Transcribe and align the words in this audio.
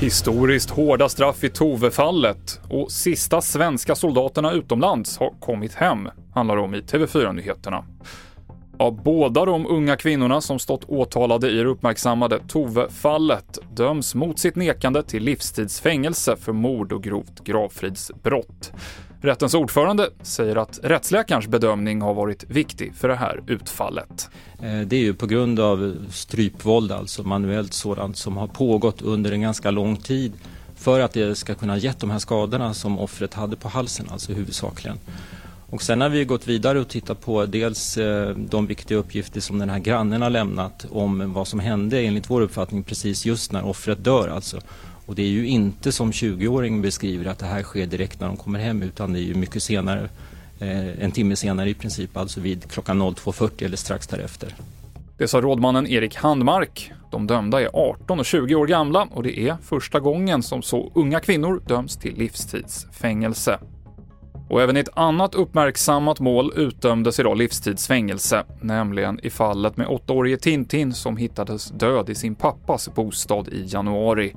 Historiskt 0.00 0.70
hårda 0.70 1.08
straff 1.08 1.44
i 1.44 1.48
Tove-fallet 1.48 2.60
och 2.70 2.92
sista 2.92 3.40
svenska 3.40 3.94
soldaterna 3.94 4.52
utomlands 4.52 5.18
har 5.18 5.30
kommit 5.40 5.74
hem, 5.74 6.08
handlar 6.34 6.56
om 6.56 6.74
i 6.74 6.80
TV4-nyheterna. 6.80 7.84
Ja, 8.78 8.90
båda 9.04 9.44
de 9.44 9.66
unga 9.66 9.96
kvinnorna 9.96 10.40
som 10.40 10.58
stått 10.58 10.84
åtalade 10.84 11.50
i 11.50 11.54
det 11.54 11.68
uppmärksammade 11.68 12.40
Tove-fallet 12.48 13.58
döms 13.72 14.14
mot 14.14 14.38
sitt 14.38 14.56
nekande 14.56 15.02
till 15.02 15.22
livstidsfängelse 15.22 16.36
för 16.36 16.52
mord 16.52 16.92
och 16.92 17.02
grovt 17.02 17.44
gravfridsbrott. 17.44 18.72
Rättens 19.20 19.54
ordförande 19.54 20.10
säger 20.22 20.56
att 20.56 20.80
rättsläkarens 20.82 21.46
bedömning 21.46 22.02
har 22.02 22.14
varit 22.14 22.44
viktig 22.50 22.94
för 22.94 23.08
det 23.08 23.14
här 23.14 23.42
utfallet. 23.46 24.30
Eh, 24.62 24.80
det 24.80 24.96
är 24.96 25.00
ju 25.00 25.14
på 25.14 25.26
grund 25.26 25.60
av 25.60 25.96
strypvåld, 26.10 26.92
alltså 26.92 27.22
manuellt 27.22 27.72
sådant 27.72 28.16
som 28.16 28.36
har 28.36 28.46
pågått 28.46 29.02
under 29.02 29.32
en 29.32 29.40
ganska 29.40 29.70
lång 29.70 29.96
tid 29.96 30.32
för 30.76 31.00
att 31.00 31.12
det 31.12 31.34
ska 31.34 31.54
kunna 31.54 31.76
gett 31.76 32.00
de 32.00 32.10
här 32.10 32.18
skadorna 32.18 32.74
som 32.74 32.98
offret 32.98 33.34
hade 33.34 33.56
på 33.56 33.68
halsen, 33.68 34.06
alltså 34.12 34.32
huvudsakligen. 34.32 34.98
Och 35.70 35.82
sen 35.82 36.00
har 36.00 36.08
vi 36.08 36.24
gått 36.24 36.48
vidare 36.48 36.80
och 36.80 36.88
tittat 36.88 37.20
på 37.20 37.46
dels 37.46 37.96
eh, 37.96 38.36
de 38.36 38.66
viktiga 38.66 38.98
uppgifter 38.98 39.40
som 39.40 39.58
den 39.58 39.70
här 39.70 39.78
grannen 39.78 40.22
har 40.22 40.30
lämnat 40.30 40.86
om 40.90 41.32
vad 41.32 41.48
som 41.48 41.60
hände 41.60 42.00
enligt 42.00 42.30
vår 42.30 42.40
uppfattning 42.40 42.82
precis 42.82 43.26
just 43.26 43.52
när 43.52 43.64
offret 43.64 44.04
dör 44.04 44.28
alltså. 44.28 44.60
Och 45.08 45.14
det 45.14 45.22
är 45.22 45.28
ju 45.28 45.46
inte 45.46 45.92
som 45.92 46.10
20-åringen 46.10 46.82
beskriver 46.82 47.26
att 47.26 47.38
det 47.38 47.46
här 47.46 47.62
sker 47.62 47.86
direkt 47.86 48.20
när 48.20 48.26
de 48.26 48.36
kommer 48.36 48.58
hem 48.58 48.82
utan 48.82 49.12
det 49.12 49.18
är 49.18 49.22
ju 49.22 49.34
mycket 49.34 49.62
senare, 49.62 50.08
eh, 50.58 51.04
en 51.04 51.12
timme 51.12 51.36
senare 51.36 51.70
i 51.70 51.74
princip, 51.74 52.16
alltså 52.16 52.40
vid 52.40 52.70
klockan 52.70 53.02
02.40 53.02 53.64
eller 53.64 53.76
strax 53.76 54.06
därefter. 54.06 54.54
Det 55.18 55.28
sa 55.28 55.40
rådmannen 55.40 55.86
Erik 55.86 56.16
Handmark. 56.16 56.92
De 57.10 57.26
dömda 57.26 57.60
är 57.60 57.70
18 57.72 58.18
och 58.18 58.26
20 58.26 58.54
år 58.54 58.66
gamla 58.66 59.08
och 59.10 59.22
det 59.22 59.40
är 59.40 59.56
första 59.62 60.00
gången 60.00 60.42
som 60.42 60.62
så 60.62 60.92
unga 60.94 61.20
kvinnor 61.20 61.62
döms 61.66 61.96
till 61.96 62.18
livstidsfängelse. 62.18 63.58
Och 64.48 64.62
även 64.62 64.76
i 64.76 64.80
ett 64.80 64.98
annat 64.98 65.34
uppmärksammat 65.34 66.20
mål 66.20 66.52
utdömdes 66.56 67.20
idag 67.20 67.38
livstidsfängelse, 67.38 68.44
nämligen 68.60 69.20
i 69.22 69.30
fallet 69.30 69.76
med 69.76 69.86
åttaårige 69.86 70.36
Tintin 70.36 70.92
som 70.92 71.16
hittades 71.16 71.70
död 71.70 72.10
i 72.10 72.14
sin 72.14 72.34
pappas 72.34 72.94
bostad 72.94 73.48
i 73.48 73.64
januari. 73.68 74.34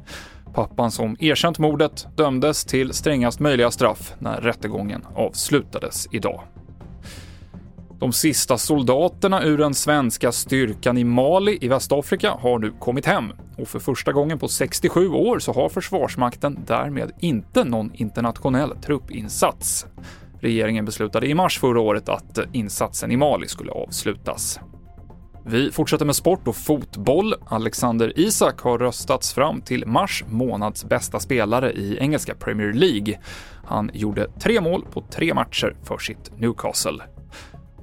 Pappan 0.54 0.92
som 0.92 1.18
erkänt 1.20 1.60
mordet 1.60 2.08
dömdes 2.18 2.66
till 2.66 2.94
strängast 2.94 3.40
möjliga 3.40 3.72
straff 3.72 4.14
när 4.20 4.42
rättegången 4.42 5.06
avslutades 5.16 6.08
idag. 6.12 6.42
De 8.00 8.14
sista 8.14 8.58
soldaterna 8.58 9.44
ur 9.44 9.58
den 9.58 9.74
svenska 9.74 10.32
styrkan 10.32 10.98
i 10.98 11.04
Mali 11.04 11.58
i 11.62 11.68
Västafrika 11.68 12.32
har 12.32 12.60
nu 12.60 12.72
kommit 12.80 13.06
hem 13.06 13.34
och 13.58 13.68
för 13.68 13.80
första 13.80 14.12
gången 14.12 14.40
på 14.40 14.48
67 14.48 15.10
år 15.10 15.40
så 15.40 15.54
har 15.54 15.70
Försvarsmakten 15.70 16.60
därmed 16.68 17.12
inte 17.20 17.64
någon 17.64 17.92
internationell 17.94 18.76
truppinsats. 18.78 19.86
Regeringen 20.40 20.86
beslutade 20.86 21.28
i 21.28 21.34
mars 21.34 21.60
förra 21.60 21.80
året 21.80 22.10
att 22.10 22.40
insatsen 22.54 23.12
i 23.12 23.18
Mali 23.18 23.48
skulle 23.48 23.72
avslutas. 23.72 24.60
Vi 25.46 25.72
fortsätter 25.72 26.06
med 26.06 26.16
sport 26.16 26.48
och 26.48 26.56
fotboll. 26.56 27.36
Alexander 27.46 28.20
Isak 28.20 28.62
har 28.62 28.78
röstats 28.78 29.34
fram 29.34 29.62
till 29.62 29.88
mars 29.88 30.24
månads 30.28 30.86
bästa 30.86 31.20
spelare 31.20 31.72
i 31.72 31.98
engelska 32.00 32.36
Premier 32.36 32.74
League. 32.74 33.20
Han 33.66 33.92
gjorde 33.94 34.28
tre 34.40 34.62
mål 34.62 34.86
på 34.94 35.02
tre 35.02 35.34
matcher 35.34 35.76
för 35.84 35.98
sitt 35.98 36.32
Newcastle. 36.38 37.04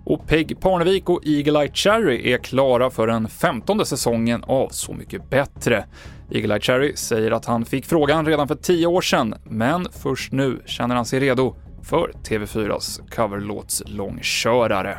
Och 0.04 0.26
Peg 0.26 0.60
Parnevik 0.60 1.08
och 1.08 1.26
Eagle 1.26 1.60
Eye 1.60 1.70
Cherry 1.74 2.32
är 2.32 2.38
klara 2.38 2.90
för 2.90 3.06
den 3.06 3.28
femtonde 3.28 3.84
säsongen 3.84 4.44
av 4.44 4.68
Så 4.68 4.92
mycket 4.92 5.30
bättre. 5.30 5.84
Eagle 6.30 6.54
Eye 6.54 6.60
Cherry 6.60 6.96
säger 6.96 7.30
att 7.30 7.44
han 7.44 7.64
fick 7.64 7.86
frågan 7.86 8.26
redan 8.26 8.48
för 8.48 8.54
tio 8.54 8.86
år 8.86 9.00
sedan, 9.00 9.34
men 9.44 9.86
först 9.92 10.32
nu 10.32 10.62
känner 10.66 10.94
han 10.94 11.04
sig 11.04 11.20
redo 11.20 11.56
för 11.82 12.12
TV4s 12.28 13.10
coverlåtslångkörare. 13.10 14.98